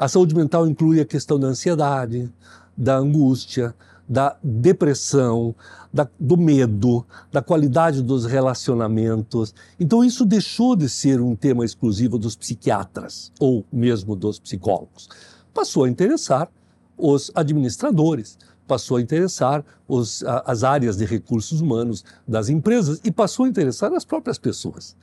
A 0.00 0.08
saúde 0.08 0.34
mental 0.34 0.66
inclui 0.66 0.98
a 0.98 1.04
questão 1.04 1.38
da 1.38 1.48
ansiedade, 1.48 2.32
da 2.74 2.96
angústia, 2.96 3.74
da 4.08 4.34
depressão, 4.42 5.54
da, 5.92 6.08
do 6.18 6.38
medo, 6.38 7.04
da 7.30 7.42
qualidade 7.42 8.02
dos 8.02 8.24
relacionamentos. 8.24 9.54
Então, 9.78 10.02
isso 10.02 10.24
deixou 10.24 10.74
de 10.74 10.88
ser 10.88 11.20
um 11.20 11.36
tema 11.36 11.66
exclusivo 11.66 12.18
dos 12.18 12.34
psiquiatras 12.34 13.30
ou 13.38 13.62
mesmo 13.70 14.16
dos 14.16 14.38
psicólogos. 14.38 15.06
Passou 15.52 15.84
a 15.84 15.90
interessar 15.90 16.48
os 16.96 17.30
administradores, 17.34 18.38
passou 18.66 18.96
a 18.96 19.02
interessar 19.02 19.62
os, 19.86 20.24
as 20.46 20.64
áreas 20.64 20.96
de 20.96 21.04
recursos 21.04 21.60
humanos 21.60 22.06
das 22.26 22.48
empresas 22.48 23.02
e 23.04 23.10
passou 23.10 23.44
a 23.44 23.50
interessar 23.50 23.92
as 23.92 24.06
próprias 24.06 24.38
pessoas. 24.38 24.96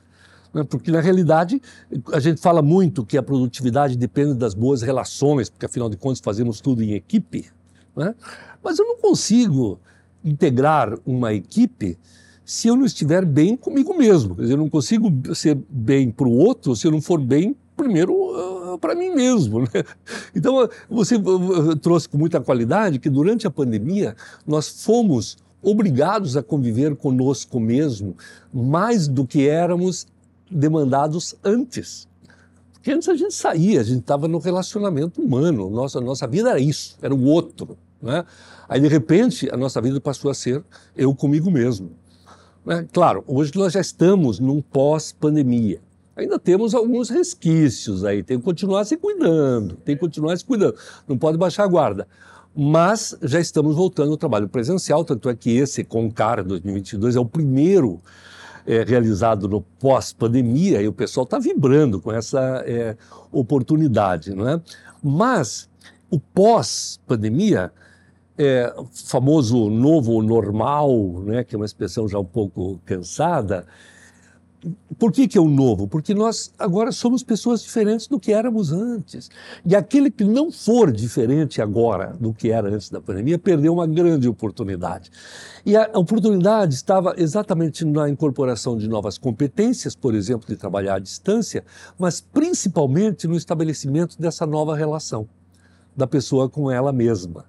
Né? 0.52 0.64
Porque, 0.64 0.90
na 0.90 1.00
realidade, 1.00 1.60
a 2.12 2.20
gente 2.20 2.40
fala 2.40 2.62
muito 2.62 3.04
que 3.04 3.16
a 3.16 3.22
produtividade 3.22 3.96
depende 3.96 4.34
das 4.34 4.54
boas 4.54 4.82
relações, 4.82 5.48
porque, 5.48 5.66
afinal 5.66 5.88
de 5.88 5.96
contas, 5.96 6.20
fazemos 6.20 6.60
tudo 6.60 6.82
em 6.82 6.92
equipe. 6.92 7.46
Né? 7.96 8.14
Mas 8.62 8.78
eu 8.78 8.86
não 8.86 8.96
consigo 8.96 9.78
integrar 10.24 10.98
uma 11.06 11.32
equipe 11.32 11.98
se 12.44 12.68
eu 12.68 12.76
não 12.76 12.86
estiver 12.86 13.24
bem 13.24 13.56
comigo 13.56 13.94
mesmo. 13.94 14.36
Eu 14.38 14.56
não 14.56 14.70
consigo 14.70 15.12
ser 15.34 15.58
bem 15.68 16.10
para 16.10 16.26
o 16.26 16.32
outro 16.32 16.74
se 16.74 16.86
eu 16.86 16.90
não 16.90 17.00
for 17.00 17.20
bem 17.20 17.54
primeiro 17.76 18.12
uh, 18.14 18.78
para 18.78 18.94
mim 18.94 19.10
mesmo. 19.10 19.60
Né? 19.60 19.68
Então, 20.34 20.68
você 20.88 21.16
trouxe 21.80 22.08
com 22.08 22.16
muita 22.16 22.40
qualidade 22.40 22.98
que 22.98 23.10
durante 23.10 23.46
a 23.46 23.50
pandemia 23.50 24.16
nós 24.46 24.82
fomos 24.82 25.36
obrigados 25.62 26.36
a 26.36 26.42
conviver 26.42 26.94
conosco 26.96 27.58
mesmo 27.58 28.16
mais 28.52 29.08
do 29.08 29.26
que 29.26 29.48
éramos 29.48 30.06
demandados 30.50 31.34
antes. 31.44 32.08
Porque 32.72 32.92
antes 32.92 33.08
a 33.08 33.14
gente 33.14 33.34
saía, 33.34 33.80
a 33.80 33.84
gente 33.84 34.00
estava 34.00 34.28
no 34.28 34.38
relacionamento 34.38 35.20
humano, 35.20 35.68
nossa, 35.68 36.00
nossa 36.00 36.26
vida 36.26 36.50
era 36.50 36.60
isso, 36.60 36.96
era 37.02 37.14
o 37.14 37.24
outro. 37.24 37.76
Né? 38.00 38.24
Aí, 38.68 38.80
de 38.80 38.88
repente, 38.88 39.48
a 39.52 39.56
nossa 39.56 39.80
vida 39.80 40.00
passou 40.00 40.30
a 40.30 40.34
ser 40.34 40.62
eu 40.96 41.14
comigo 41.14 41.50
mesmo. 41.50 41.90
Né? 42.64 42.86
Claro, 42.92 43.24
hoje 43.26 43.52
nós 43.56 43.72
já 43.72 43.80
estamos 43.80 44.38
num 44.38 44.60
pós-pandemia 44.60 45.80
ainda 46.18 46.38
temos 46.38 46.74
alguns 46.74 47.08
resquícios 47.08 48.04
aí, 48.04 48.24
tem 48.24 48.38
que 48.38 48.44
continuar 48.44 48.84
se 48.84 48.96
cuidando, 48.96 49.76
tem 49.76 49.94
que 49.94 50.00
continuar 50.00 50.36
se 50.36 50.44
cuidando, 50.44 50.74
não 51.06 51.16
pode 51.16 51.38
baixar 51.38 51.62
a 51.62 51.68
guarda. 51.68 52.08
Mas 52.56 53.16
já 53.22 53.38
estamos 53.38 53.76
voltando 53.76 54.10
ao 54.10 54.16
trabalho 54.16 54.48
presencial, 54.48 55.04
tanto 55.04 55.28
é 55.28 55.36
que 55.36 55.56
esse 55.56 55.84
Concar 55.84 56.42
2022 56.42 57.14
é 57.14 57.20
o 57.20 57.24
primeiro 57.24 58.00
é, 58.68 58.84
realizado 58.84 59.48
no 59.48 59.62
pós-pandemia 59.62 60.82
e 60.82 60.86
o 60.86 60.92
pessoal 60.92 61.24
está 61.24 61.38
vibrando 61.38 62.02
com 62.02 62.12
essa 62.12 62.62
é, 62.66 62.98
oportunidade, 63.32 64.34
não 64.34 64.46
é? 64.46 64.60
Mas 65.02 65.70
o 66.10 66.20
pós-pandemia, 66.20 67.72
é, 68.36 68.70
famoso 68.92 69.70
novo 69.70 70.22
normal, 70.22 70.92
né, 71.24 71.42
que 71.44 71.54
é 71.54 71.58
uma 71.58 71.64
expressão 71.64 72.06
já 72.06 72.18
um 72.18 72.24
pouco 72.24 72.78
cansada, 72.84 73.66
por 74.98 75.12
que, 75.12 75.28
que 75.28 75.38
é 75.38 75.40
o 75.40 75.48
novo? 75.48 75.86
Porque 75.86 76.12
nós 76.12 76.52
agora 76.58 76.90
somos 76.90 77.22
pessoas 77.22 77.62
diferentes 77.62 78.08
do 78.08 78.18
que 78.18 78.32
éramos 78.32 78.72
antes. 78.72 79.30
E 79.64 79.76
aquele 79.76 80.10
que 80.10 80.24
não 80.24 80.50
for 80.50 80.90
diferente 80.90 81.62
agora 81.62 82.16
do 82.18 82.34
que 82.34 82.50
era 82.50 82.68
antes 82.68 82.90
da 82.90 83.00
pandemia 83.00 83.38
perdeu 83.38 83.72
uma 83.72 83.86
grande 83.86 84.28
oportunidade. 84.28 85.10
E 85.64 85.76
a 85.76 85.88
oportunidade 85.94 86.74
estava 86.74 87.14
exatamente 87.16 87.84
na 87.84 88.08
incorporação 88.08 88.76
de 88.76 88.88
novas 88.88 89.16
competências, 89.16 89.94
por 89.94 90.14
exemplo, 90.14 90.48
de 90.48 90.56
trabalhar 90.56 90.96
à 90.96 90.98
distância, 90.98 91.64
mas 91.96 92.20
principalmente 92.20 93.28
no 93.28 93.36
estabelecimento 93.36 94.20
dessa 94.20 94.44
nova 94.44 94.74
relação 94.74 95.28
da 95.96 96.06
pessoa 96.06 96.48
com 96.48 96.70
ela 96.70 96.92
mesma, 96.92 97.44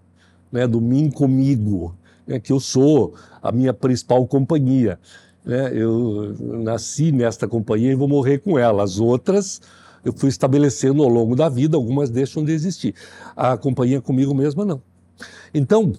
né? 0.51 0.67
do 0.67 0.79
mim 0.79 1.09
comigo, 1.09 1.95
né? 2.27 2.39
que 2.39 2.51
eu 2.51 2.59
sou 2.59 3.15
a 3.41 3.51
minha 3.51 3.73
principal 3.73 4.25
companhia. 4.27 4.99
Né? 5.49 5.71
Eu 5.73 6.35
nasci 6.39 7.11
nesta 7.11 7.47
companhia 7.47 7.91
e 7.91 7.95
vou 7.95 8.07
morrer 8.07 8.37
com 8.37 8.59
ela. 8.59 8.83
As 8.83 8.99
outras 8.99 9.59
eu 10.05 10.13
fui 10.13 10.29
estabelecendo 10.29 11.01
ao 11.01 11.09
longo 11.09 11.35
da 11.35 11.49
vida, 11.49 11.75
algumas 11.75 12.11
deixam 12.11 12.45
de 12.45 12.51
existir. 12.51 12.93
A 13.35 13.57
companhia 13.57 13.99
comigo 13.99 14.31
mesma, 14.35 14.63
não. 14.63 14.79
Então, 15.51 15.91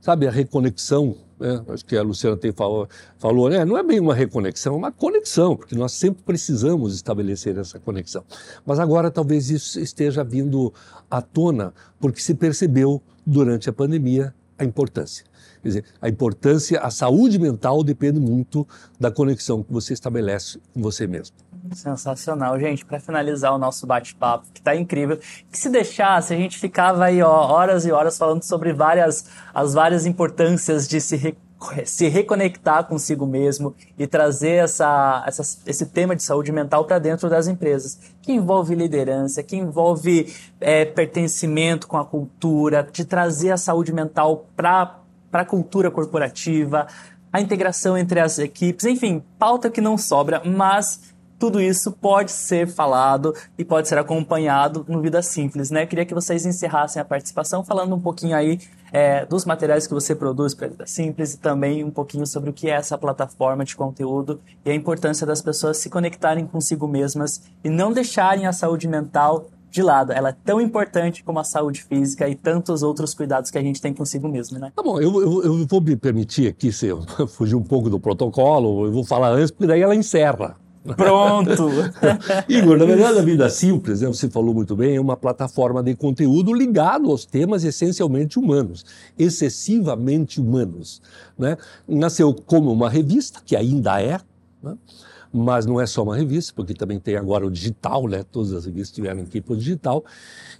sabe, 0.00 0.26
a 0.26 0.30
reconexão, 0.30 1.14
né? 1.38 1.62
acho 1.68 1.84
que 1.84 1.96
a 1.96 2.02
Luciana 2.02 2.36
tem 2.36 2.50
falou, 2.50 2.88
falou 3.16 3.48
né? 3.48 3.64
não 3.64 3.78
é 3.78 3.82
bem 3.84 4.00
uma 4.00 4.12
reconexão, 4.12 4.74
é 4.74 4.76
uma 4.76 4.90
conexão, 4.90 5.56
porque 5.56 5.76
nós 5.76 5.92
sempre 5.92 6.24
precisamos 6.24 6.92
estabelecer 6.92 7.56
essa 7.58 7.78
conexão. 7.78 8.24
Mas 8.66 8.80
agora 8.80 9.08
talvez 9.08 9.50
isso 9.50 9.78
esteja 9.78 10.24
vindo 10.24 10.74
à 11.08 11.22
tona, 11.22 11.72
porque 12.00 12.20
se 12.20 12.34
percebeu 12.34 13.00
durante 13.24 13.70
a 13.70 13.72
pandemia 13.72 14.34
a 14.58 14.64
importância. 14.64 15.29
Quer 15.62 15.68
dizer, 15.68 15.84
a 16.00 16.08
importância, 16.08 16.80
a 16.80 16.90
saúde 16.90 17.38
mental 17.38 17.84
depende 17.84 18.18
muito 18.18 18.66
da 18.98 19.10
conexão 19.10 19.62
que 19.62 19.72
você 19.72 19.92
estabelece 19.92 20.58
com 20.72 20.80
você 20.80 21.06
mesmo. 21.06 21.36
Sensacional, 21.72 22.58
gente. 22.58 22.84
Para 22.84 22.98
finalizar 22.98 23.54
o 23.54 23.58
nosso 23.58 23.86
bate-papo, 23.86 24.46
que 24.52 24.60
está 24.60 24.74
incrível, 24.74 25.18
que 25.50 25.58
se 25.58 25.68
deixasse, 25.68 26.32
a 26.32 26.36
gente 26.36 26.58
ficava 26.58 27.04
aí 27.04 27.22
ó, 27.22 27.30
horas 27.30 27.84
e 27.84 27.92
horas 27.92 28.16
falando 28.16 28.42
sobre 28.42 28.72
várias, 28.72 29.26
as 29.54 29.74
várias 29.74 30.06
importâncias 30.06 30.88
de 30.88 31.00
se 31.00 31.16
re 31.16 31.36
se 31.84 32.08
reconectar 32.08 32.84
consigo 32.84 33.26
mesmo 33.26 33.74
e 33.98 34.06
trazer 34.06 34.64
essa, 34.64 35.22
essa, 35.26 35.42
esse 35.66 35.86
tema 35.86 36.16
de 36.16 36.22
saúde 36.22 36.50
mental 36.50 36.86
para 36.86 36.98
dentro 36.98 37.28
das 37.28 37.46
empresas, 37.46 37.98
que 38.22 38.32
envolve 38.32 38.74
liderança, 38.74 39.42
que 39.42 39.56
envolve 39.56 40.34
é, 40.58 40.86
pertencimento 40.86 41.86
com 41.86 41.98
a 41.98 42.04
cultura, 42.04 42.88
de 42.90 43.04
trazer 43.04 43.50
a 43.50 43.58
saúde 43.58 43.92
mental 43.92 44.46
para 44.56 44.99
para 45.30 45.42
a 45.42 45.46
cultura 45.46 45.90
corporativa, 45.90 46.86
a 47.32 47.40
integração 47.40 47.96
entre 47.96 48.20
as 48.20 48.38
equipes, 48.38 48.84
enfim, 48.84 49.22
pauta 49.38 49.70
que 49.70 49.80
não 49.80 49.96
sobra, 49.96 50.42
mas 50.44 51.10
tudo 51.40 51.58
isso 51.58 51.90
pode 51.90 52.32
ser 52.32 52.68
falado 52.68 53.34
e 53.56 53.64
pode 53.64 53.88
ser 53.88 53.96
acompanhado 53.96 54.84
no 54.86 55.00
Vida 55.00 55.22
Simples, 55.22 55.70
né? 55.70 55.86
Queria 55.86 56.04
que 56.04 56.12
vocês 56.12 56.44
encerrassem 56.44 57.00
a 57.00 57.04
participação 57.04 57.64
falando 57.64 57.96
um 57.96 58.00
pouquinho 58.00 58.36
aí 58.36 58.60
é, 58.92 59.24
dos 59.24 59.46
materiais 59.46 59.86
que 59.86 59.94
você 59.94 60.14
produz 60.14 60.54
para 60.54 60.66
a 60.66 60.70
Vida 60.70 60.86
Simples 60.86 61.32
e 61.32 61.38
também 61.38 61.82
um 61.82 61.90
pouquinho 61.90 62.26
sobre 62.26 62.50
o 62.50 62.52
que 62.52 62.68
é 62.68 62.74
essa 62.74 62.98
plataforma 62.98 63.64
de 63.64 63.74
conteúdo 63.74 64.38
e 64.66 64.70
a 64.70 64.74
importância 64.74 65.26
das 65.26 65.40
pessoas 65.40 65.78
se 65.78 65.88
conectarem 65.88 66.46
consigo 66.46 66.86
mesmas 66.86 67.40
e 67.64 67.70
não 67.70 67.90
deixarem 67.90 68.46
a 68.46 68.52
saúde 68.52 68.86
mental 68.86 69.46
de 69.70 69.82
lado. 69.82 70.12
Ela 70.12 70.30
é 70.30 70.36
tão 70.44 70.60
importante 70.60 71.22
como 71.22 71.38
a 71.38 71.44
saúde 71.44 71.82
física 71.82 72.28
e 72.28 72.34
tantos 72.34 72.82
outros 72.82 73.14
cuidados 73.14 73.50
que 73.50 73.58
a 73.58 73.62
gente 73.62 73.80
tem 73.80 73.94
consigo 73.94 74.28
mesmo, 74.28 74.58
né? 74.58 74.72
Tá 74.74 74.82
bom, 74.82 75.00
eu, 75.00 75.20
eu, 75.20 75.44
eu 75.44 75.66
vou 75.66 75.80
me 75.80 75.96
permitir 75.96 76.48
aqui, 76.48 76.72
se 76.72 76.86
eu 76.86 77.02
fugir 77.28 77.54
um 77.54 77.62
pouco 77.62 77.88
do 77.88 78.00
protocolo, 78.00 78.86
eu 78.86 78.92
vou 78.92 79.04
falar 79.04 79.30
antes, 79.30 79.50
porque 79.50 79.66
daí 79.66 79.80
ela 79.80 79.94
encerra. 79.94 80.56
Pronto! 80.96 81.68
Igor, 82.48 82.78
na 82.78 82.86
verdade, 82.86 83.18
a 83.18 83.22
Vida 83.22 83.50
Simples, 83.50 84.00
né, 84.00 84.08
você 84.08 84.30
falou 84.30 84.54
muito 84.54 84.74
bem, 84.74 84.96
é 84.96 85.00
uma 85.00 85.16
plataforma 85.16 85.82
de 85.82 85.94
conteúdo 85.94 86.54
ligado 86.54 87.10
aos 87.10 87.26
temas 87.26 87.64
essencialmente 87.64 88.38
humanos, 88.38 88.84
excessivamente 89.18 90.40
humanos. 90.40 91.02
Né? 91.38 91.58
Nasceu 91.86 92.34
como 92.34 92.72
uma 92.72 92.88
revista, 92.88 93.40
que 93.44 93.54
ainda 93.54 94.00
é, 94.00 94.18
né? 94.62 94.74
Mas 95.32 95.66
não 95.66 95.80
é 95.80 95.86
só 95.86 96.02
uma 96.02 96.16
revista, 96.16 96.52
porque 96.54 96.74
também 96.74 96.98
tem 96.98 97.16
agora 97.16 97.46
o 97.46 97.50
digital, 97.50 98.06
né? 98.08 98.24
Todas 98.30 98.52
as 98.52 98.64
revistas 98.64 98.94
tiveram 98.94 99.22
aqui 99.22 99.40
para 99.40 99.54
o 99.54 99.56
digital. 99.56 100.04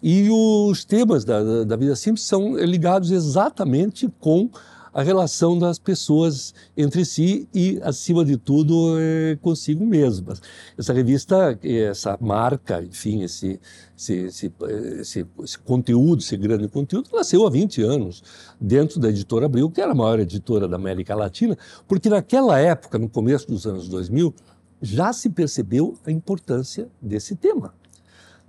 E 0.02 0.28
os 0.30 0.84
temas 0.84 1.24
da, 1.24 1.64
da 1.64 1.76
Vida 1.76 1.96
Simples 1.96 2.24
são 2.24 2.56
ligados 2.56 3.10
exatamente 3.10 4.08
com 4.20 4.50
a 4.92 5.02
relação 5.02 5.58
das 5.58 5.78
pessoas 5.78 6.52
entre 6.76 7.04
si 7.04 7.48
e, 7.54 7.80
acima 7.82 8.24
de 8.24 8.36
tudo, 8.36 8.96
é, 8.98 9.36
consigo 9.40 9.86
mesmas. 9.86 10.42
Essa 10.76 10.92
revista, 10.92 11.58
essa 11.62 12.18
marca, 12.20 12.82
enfim, 12.82 13.22
esse, 13.22 13.60
esse, 13.96 14.14
esse, 14.14 14.52
esse, 14.98 15.26
esse 15.44 15.58
conteúdo, 15.58 16.20
esse 16.20 16.36
grande 16.36 16.68
conteúdo, 16.68 17.08
nasceu 17.12 17.46
há 17.46 17.50
20 17.50 17.82
anos 17.82 18.22
dentro 18.60 18.98
da 18.98 19.08
editora 19.08 19.46
Abril, 19.46 19.70
que 19.70 19.80
era 19.80 19.92
a 19.92 19.94
maior 19.94 20.18
editora 20.18 20.66
da 20.66 20.76
América 20.76 21.14
Latina, 21.14 21.56
porque 21.86 22.08
naquela 22.08 22.58
época, 22.58 22.98
no 22.98 23.08
começo 23.08 23.46
dos 23.46 23.66
anos 23.66 23.88
2000, 23.88 24.34
já 24.80 25.12
se 25.12 25.28
percebeu 25.30 25.96
a 26.06 26.10
importância 26.10 26.88
desse 27.00 27.36
tema. 27.36 27.74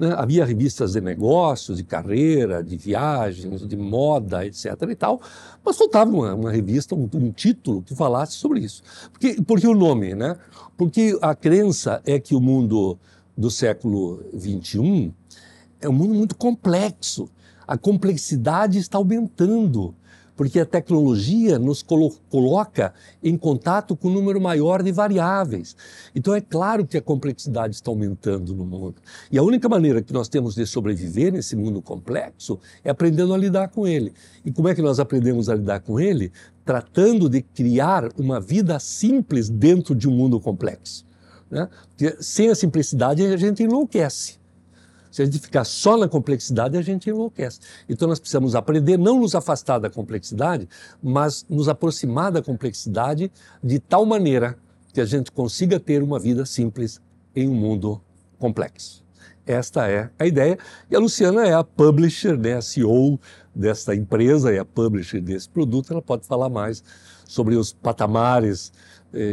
Né? 0.02 0.14
Havia 0.18 0.44
revistas 0.44 0.94
de 0.94 1.02
negócios, 1.02 1.78
de 1.78 1.84
carreira, 1.84 2.64
de 2.64 2.76
viagens, 2.76 3.68
de 3.68 3.78
moda, 3.78 4.44
etc. 4.46 4.66
e 4.90 4.96
tal, 4.96 5.22
mas 5.64 5.78
faltava 5.78 6.10
uma, 6.10 6.34
uma 6.34 6.52
revista, 6.52 6.96
um, 6.96 7.08
um, 7.14 7.32
título 7.32 7.84
que 7.84 7.94
falasse 7.94 8.34
sobre 8.34 8.62
isso. 8.62 8.82
Porque, 9.12 9.42
porque 9.44 9.68
o 9.68 9.76
nome, 9.76 10.16
né? 10.16 10.38
Porque 10.76 11.18
a 11.22 11.36
crença 11.36 12.02
é 12.04 12.20
que 12.20 12.34
o 12.34 12.42
mundo 12.42 12.98
do 13.38 13.52
século 13.52 14.24
XXI 14.36 15.14
é 15.80 15.88
um 15.88 15.94
mundo 15.94 16.16
muito 16.16 16.36
complexo. 16.36 17.30
A 17.68 17.78
complexidade 17.78 18.80
está 18.80 18.98
aumentando 18.98 19.94
porque 20.42 20.60
a 20.60 20.66
tecnologia 20.66 21.60
nos 21.60 21.84
colo 21.84 22.16
coloca 22.28 22.96
em 23.24 23.38
contato 23.38 23.96
com 23.96 24.08
um 24.08 24.14
número 24.14 24.42
maior 24.42 24.82
de 24.82 24.92
variáveis. 24.92 25.76
Então 26.16 26.34
é 26.34 26.42
claro 26.42 26.84
que 26.84 26.98
a 26.98 27.02
complexidade 27.02 27.76
está 27.76 27.92
aumentando 27.92 28.56
no 28.56 28.66
mundo. 28.66 28.96
E 29.32 29.38
a 29.38 29.44
única 29.44 29.70
maneira 29.70 30.02
que 30.02 30.12
nós 30.12 30.28
temos 30.28 30.56
de 30.56 30.66
sobreviver 30.66 31.32
nesse 31.32 31.56
mundo 31.56 31.80
complexo 31.80 32.60
é 32.84 32.90
aprendendo 32.90 33.36
a 33.36 33.38
lidar 33.38 33.68
com 33.68 33.86
ele. 33.86 34.14
E 34.44 34.52
como 34.52 34.68
é 34.68 34.74
que 34.74 34.82
nós 34.82 35.00
aprendemos 35.00 35.48
a 35.48 35.54
lidar 35.54 35.82
com 35.82 36.00
ele? 36.00 36.32
Tratando 36.66 37.30
de 37.30 37.44
criar 37.44 38.10
uma 38.18 38.42
vida 38.42 38.80
simples 38.80 39.48
dentro 39.48 39.94
de 39.94 40.10
um 40.10 40.12
mundo 40.12 40.40
complexo. 40.40 41.06
Né? 41.52 41.70
Sem 42.20 42.50
a 42.50 42.56
simplicidade 42.56 43.24
a 43.24 43.38
gente 43.38 43.62
enlouquece. 43.62 44.41
Se 45.12 45.22
a 45.22 45.26
gente 45.26 45.40
ficar 45.40 45.66
só 45.66 45.98
na 45.98 46.08
complexidade, 46.08 46.78
a 46.78 46.82
gente 46.82 47.10
enlouquece. 47.10 47.60
Então 47.88 48.08
nós 48.08 48.20
precisamos 48.20 48.56
aprender 48.56 48.98
não 48.98 49.20
nos 49.20 49.36
afastar 49.36 49.78
da 49.78 49.90
complexidade, 49.90 50.68
mas 51.04 51.46
nos 51.50 51.68
aproximar 51.68 52.32
da 52.32 52.42
complexidade 52.42 53.32
de 53.62 53.78
tal 53.78 54.06
maneira 54.06 54.58
que 54.94 55.02
a 55.02 55.06
gente 55.06 55.32
consiga 55.32 55.80
ter 55.80 56.02
uma 56.02 56.20
vida 56.20 56.46
simples 56.46 57.02
em 57.36 57.48
um 57.48 57.54
mundo 57.54 58.02
complexo. 58.40 59.04
Esta 59.46 59.90
é 59.90 60.10
a 60.18 60.26
ideia. 60.26 60.58
E 60.90 60.96
a 60.96 61.00
Luciana 61.00 61.46
é 61.46 61.54
a 61.54 61.64
publisher, 61.64 62.38
né, 62.38 62.54
a 62.54 62.62
CEO 62.62 63.20
desta 63.54 63.96
empresa, 63.96 64.54
é 64.54 64.60
a 64.60 64.66
publisher 64.66 65.20
desse 65.20 65.50
produto. 65.50 65.92
Ela 65.92 66.02
pode 66.02 66.26
falar 66.26 66.50
mais 66.50 66.84
sobre 67.26 67.56
os 67.56 67.74
patamares 67.74 68.72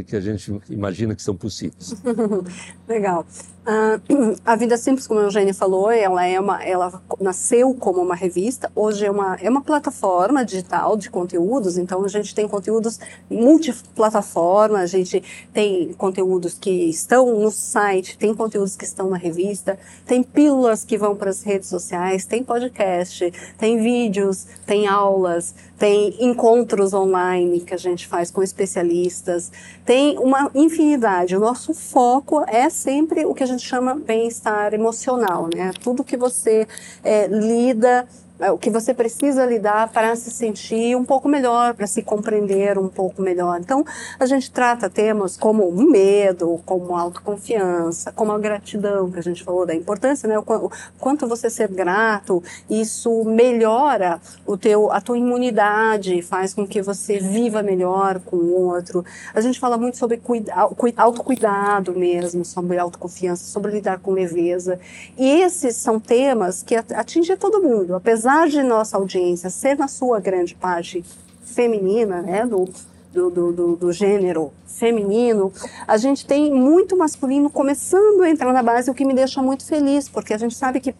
que 0.06 0.16
a 0.16 0.20
gente 0.20 0.60
imagina 0.68 1.14
que 1.14 1.22
são 1.22 1.36
possíveis. 1.36 1.94
Legal. 2.88 3.24
Uh, 3.68 4.34
a 4.46 4.56
Vida 4.56 4.78
Simples, 4.78 5.06
como 5.06 5.20
a 5.20 5.24
Eugênia 5.24 5.52
falou, 5.52 5.90
ela, 5.90 6.24
é 6.24 6.40
uma, 6.40 6.64
ela 6.64 7.02
nasceu 7.20 7.74
como 7.74 8.00
uma 8.00 8.14
revista, 8.14 8.72
hoje 8.74 9.04
é 9.04 9.10
uma, 9.10 9.36
é 9.36 9.50
uma 9.50 9.60
plataforma 9.60 10.42
digital 10.42 10.96
de 10.96 11.10
conteúdos, 11.10 11.76
então 11.76 12.02
a 12.02 12.08
gente 12.08 12.34
tem 12.34 12.48
conteúdos 12.48 12.98
multiplataforma, 13.30 14.78
a 14.78 14.86
gente 14.86 15.22
tem 15.52 15.92
conteúdos 15.92 16.54
que 16.54 16.88
estão 16.88 17.38
no 17.38 17.50
site, 17.50 18.16
tem 18.16 18.34
conteúdos 18.34 18.74
que 18.74 18.86
estão 18.86 19.10
na 19.10 19.18
revista, 19.18 19.78
tem 20.06 20.22
pílulas 20.22 20.82
que 20.82 20.96
vão 20.96 21.14
para 21.14 21.28
as 21.28 21.42
redes 21.42 21.68
sociais, 21.68 22.24
tem 22.24 22.42
podcast, 22.42 23.30
tem 23.58 23.82
vídeos, 23.82 24.46
tem 24.64 24.86
aulas, 24.86 25.54
tem 25.78 26.16
encontros 26.24 26.94
online 26.94 27.60
que 27.60 27.74
a 27.74 27.78
gente 27.78 28.06
faz 28.06 28.30
com 28.30 28.42
especialistas, 28.42 29.52
tem 29.84 30.18
uma 30.18 30.50
infinidade. 30.54 31.36
O 31.36 31.40
nosso 31.40 31.72
foco 31.72 32.44
é 32.46 32.68
sempre 32.68 33.24
o 33.24 33.34
que 33.34 33.42
a 33.42 33.46
gente 33.46 33.66
chama 33.66 33.94
bem-estar 33.94 34.74
emocional, 34.74 35.48
né? 35.54 35.72
Tudo 35.82 36.04
que 36.04 36.16
você 36.16 36.66
é, 37.02 37.26
lida 37.26 38.06
o 38.52 38.58
que 38.58 38.70
você 38.70 38.94
precisa 38.94 39.44
lidar 39.44 39.88
para 39.88 40.14
se 40.14 40.30
sentir 40.30 40.96
um 40.96 41.04
pouco 41.04 41.28
melhor, 41.28 41.74
para 41.74 41.86
se 41.86 42.02
compreender 42.02 42.78
um 42.78 42.88
pouco 42.88 43.20
melhor. 43.20 43.58
Então, 43.60 43.84
a 44.18 44.26
gente 44.26 44.50
trata 44.50 44.88
temas 44.88 45.36
como 45.36 45.68
o 45.68 45.82
medo, 45.90 46.60
como 46.64 46.96
a 46.96 47.00
autoconfiança, 47.00 48.12
como 48.12 48.30
a 48.30 48.38
gratidão, 48.38 49.10
que 49.10 49.18
a 49.18 49.22
gente 49.22 49.42
falou 49.42 49.66
da 49.66 49.74
importância, 49.74 50.28
né? 50.28 50.38
O 50.38 50.70
quanto 50.98 51.26
você 51.26 51.50
ser 51.50 51.68
grato, 51.68 52.42
isso 52.70 53.24
melhora 53.24 54.20
o 54.46 54.56
teu, 54.56 54.92
a 54.92 55.00
tua 55.00 55.18
imunidade, 55.18 56.22
faz 56.22 56.54
com 56.54 56.66
que 56.66 56.80
você 56.80 57.18
viva 57.18 57.62
melhor 57.62 58.20
com 58.20 58.36
o 58.36 58.66
outro. 58.68 59.04
A 59.34 59.40
gente 59.40 59.58
fala 59.58 59.76
muito 59.76 59.96
sobre 59.96 60.18
cuida, 60.18 60.52
autocuidado 60.96 61.92
mesmo, 61.92 62.44
sobre 62.44 62.78
autoconfiança, 62.78 63.44
sobre 63.44 63.72
lidar 63.72 63.98
com 63.98 64.12
leveza. 64.12 64.78
E 65.16 65.28
esses 65.42 65.74
são 65.76 65.98
temas 65.98 66.62
que 66.62 66.76
atingem 66.76 67.36
todo 67.36 67.62
mundo, 67.62 67.96
apesar 67.96 68.27
apesar 68.28 68.48
de 68.48 68.62
nossa 68.62 68.98
audiência 68.98 69.48
ser 69.48 69.78
na 69.78 69.88
sua 69.88 70.20
grande 70.20 70.54
parte 70.54 71.02
feminina, 71.42 72.20
né, 72.20 72.44
do, 72.44 72.68
do, 73.10 73.30
do, 73.30 73.76
do, 73.76 73.90
gênero 73.90 74.52
feminino, 74.66 75.50
a 75.86 75.96
gente 75.96 76.26
tem 76.26 76.52
muito 76.52 76.94
masculino 76.94 77.48
começando 77.48 78.22
a 78.22 78.28
entrar 78.28 78.52
na 78.52 78.62
base, 78.62 78.90
o 78.90 78.94
que 78.94 79.02
me 79.02 79.14
deixa 79.14 79.40
muito 79.40 79.64
feliz, 79.64 80.10
porque 80.10 80.34
a 80.34 80.38
gente 80.38 80.54
sabe 80.54 80.78
que 80.78 80.94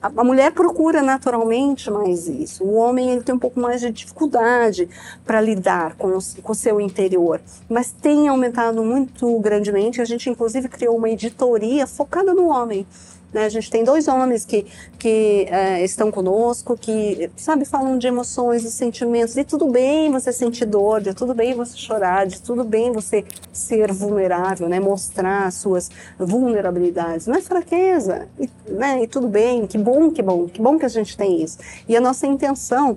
a 0.00 0.24
mulher 0.24 0.52
procura 0.52 1.02
naturalmente 1.02 1.90
mais 1.90 2.26
isso. 2.26 2.64
O 2.64 2.76
homem 2.76 3.10
ele 3.10 3.22
tem 3.22 3.34
um 3.34 3.38
pouco 3.38 3.60
mais 3.60 3.82
de 3.82 3.90
dificuldade 3.90 4.88
para 5.26 5.38
lidar 5.38 5.96
com, 5.96 6.18
com 6.42 6.52
o 6.52 6.56
seu 6.56 6.80
interior, 6.80 7.42
mas 7.68 7.92
tem 7.92 8.28
aumentado 8.28 8.82
muito 8.82 9.38
grandemente. 9.38 10.00
A 10.00 10.06
gente, 10.06 10.30
inclusive, 10.30 10.66
criou 10.66 10.96
uma 10.96 11.10
editoria 11.10 11.86
focada 11.86 12.32
no 12.32 12.48
homem. 12.48 12.86
Né? 13.32 13.44
A 13.44 13.48
gente 13.48 13.70
tem 13.70 13.82
dois 13.84 14.08
homens 14.08 14.44
que, 14.44 14.66
que 14.98 15.46
é, 15.50 15.82
estão 15.84 16.10
conosco, 16.10 16.76
que, 16.76 17.30
sabe, 17.36 17.64
falam 17.64 17.98
de 17.98 18.06
emoções 18.06 18.64
e 18.64 18.70
sentimentos. 18.70 19.36
E 19.36 19.44
tudo 19.44 19.66
bem 19.66 20.10
você 20.10 20.32
sentir 20.32 20.66
dor, 20.66 21.00
de 21.00 21.14
tudo 21.14 21.34
bem 21.34 21.54
você 21.54 21.76
chorar, 21.76 22.26
de 22.26 22.40
tudo 22.40 22.64
bem 22.64 22.92
você 22.92 23.24
ser 23.52 23.92
vulnerável, 23.92 24.68
né? 24.68 24.78
Mostrar 24.78 25.50
suas 25.50 25.90
vulnerabilidades. 26.18 27.26
Não 27.26 27.36
é 27.36 27.40
fraqueza, 27.40 28.28
e, 28.38 28.48
né? 28.68 29.02
E 29.02 29.06
tudo 29.06 29.28
bem, 29.28 29.66
que 29.66 29.78
bom, 29.78 30.10
que 30.10 30.22
bom, 30.22 30.46
que 30.48 30.60
bom 30.60 30.78
que 30.78 30.84
a 30.84 30.88
gente 30.88 31.16
tem 31.16 31.42
isso. 31.42 31.58
E 31.88 31.96
a 31.96 32.00
nossa 32.00 32.26
intenção 32.26 32.96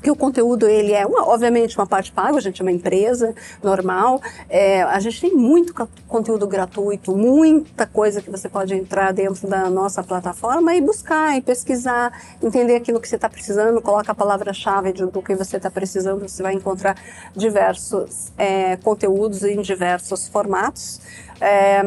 porque 0.00 0.10
o 0.10 0.16
conteúdo 0.16 0.66
ele 0.66 0.94
é 0.94 1.04
uma, 1.04 1.28
obviamente 1.28 1.76
uma 1.76 1.86
parte 1.86 2.10
paga, 2.10 2.38
a 2.38 2.40
gente 2.40 2.62
é 2.62 2.64
uma 2.64 2.72
empresa 2.72 3.34
normal, 3.62 4.18
é, 4.48 4.82
a 4.82 4.98
gente 4.98 5.20
tem 5.20 5.34
muito 5.34 5.74
conteúdo 6.08 6.46
gratuito, 6.46 7.14
muita 7.14 7.86
coisa 7.86 8.22
que 8.22 8.30
você 8.30 8.48
pode 8.48 8.74
entrar 8.74 9.12
dentro 9.12 9.46
da 9.46 9.68
nossa 9.68 10.02
plataforma 10.02 10.74
e 10.74 10.80
buscar 10.80 11.36
e 11.36 11.42
pesquisar, 11.42 12.18
entender 12.42 12.76
aquilo 12.76 12.98
que 12.98 13.06
você 13.06 13.16
está 13.16 13.28
precisando, 13.28 13.82
coloca 13.82 14.10
a 14.10 14.14
palavra-chave 14.14 14.92
do 14.94 15.20
que 15.20 15.34
você 15.34 15.58
está 15.58 15.70
precisando, 15.70 16.26
você 16.26 16.42
vai 16.42 16.54
encontrar 16.54 16.96
diversos 17.36 18.32
é, 18.38 18.78
conteúdos 18.78 19.42
em 19.42 19.60
diversos 19.60 20.28
formatos. 20.28 20.98
É, 21.40 21.80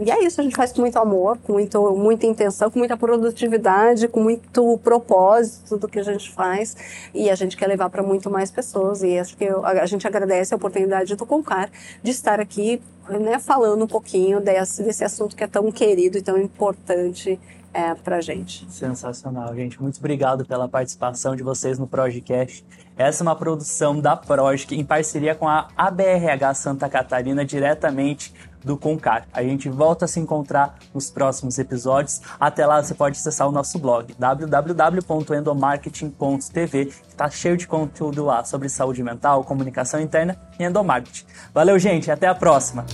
e 0.00 0.10
é 0.10 0.24
isso, 0.24 0.40
a 0.40 0.44
gente 0.44 0.56
faz 0.56 0.72
com 0.72 0.80
muito 0.80 0.98
amor, 0.98 1.38
com 1.38 1.52
muito, 1.52 1.96
muita 1.96 2.26
intenção, 2.26 2.70
com 2.70 2.78
muita 2.78 2.96
produtividade, 2.96 4.08
com 4.08 4.20
muito 4.20 4.78
propósito 4.82 5.76
do 5.76 5.86
que 5.86 6.00
a 6.00 6.02
gente 6.02 6.30
faz 6.32 6.76
e 7.14 7.30
a 7.30 7.34
gente 7.34 7.56
quer 7.56 7.68
levar 7.68 7.88
para 7.88 8.02
muito 8.02 8.28
mais 8.28 8.50
pessoas. 8.50 9.02
E 9.02 9.18
acho 9.18 9.36
que 9.36 9.44
eu, 9.44 9.64
a 9.64 9.86
gente 9.86 10.06
agradece 10.06 10.52
a 10.52 10.56
oportunidade 10.56 11.14
do 11.14 11.24
Concar 11.24 11.70
de 12.02 12.10
estar 12.10 12.40
aqui 12.40 12.82
né, 13.08 13.38
falando 13.38 13.84
um 13.84 13.86
pouquinho 13.86 14.40
desse, 14.40 14.82
desse 14.82 15.04
assunto 15.04 15.36
que 15.36 15.44
é 15.44 15.46
tão 15.46 15.70
querido 15.70 16.18
e 16.18 16.22
tão 16.22 16.36
importante 16.36 17.38
é, 17.72 17.94
para 17.94 18.20
gente. 18.20 18.66
Sensacional, 18.70 19.54
gente. 19.54 19.80
Muito 19.80 19.98
obrigado 19.98 20.44
pela 20.46 20.66
participação 20.66 21.36
de 21.36 21.42
vocês 21.42 21.78
no 21.78 21.86
Projecast. 21.86 22.64
Essa 22.96 23.22
é 23.22 23.24
uma 23.24 23.36
produção 23.36 24.00
da 24.00 24.16
Projec 24.16 24.74
em 24.74 24.82
parceria 24.82 25.34
com 25.34 25.46
a 25.46 25.68
ABRH 25.76 26.54
Santa 26.54 26.88
Catarina, 26.88 27.44
diretamente 27.44 28.32
do 28.66 28.76
Concar. 28.76 29.26
A 29.32 29.42
gente 29.42 29.70
volta 29.70 30.04
a 30.04 30.08
se 30.08 30.20
encontrar 30.20 30.74
nos 30.92 31.10
próximos 31.10 31.58
episódios. 31.58 32.20
Até 32.38 32.66
lá 32.66 32.82
você 32.82 32.92
pode 32.92 33.16
acessar 33.16 33.48
o 33.48 33.52
nosso 33.52 33.78
blog 33.78 34.14
www.endomarketing.tv, 34.18 36.84
que 36.86 37.08
está 37.08 37.30
cheio 37.30 37.56
de 37.56 37.66
conteúdo 37.66 38.22
lá 38.24 38.44
sobre 38.44 38.68
saúde 38.68 39.02
mental, 39.02 39.42
comunicação 39.44 39.98
interna 40.00 40.36
e 40.58 40.64
endomarketing. 40.64 41.24
Valeu, 41.54 41.78
gente, 41.78 42.10
até 42.10 42.26
a 42.26 42.34
próxima. 42.34 42.84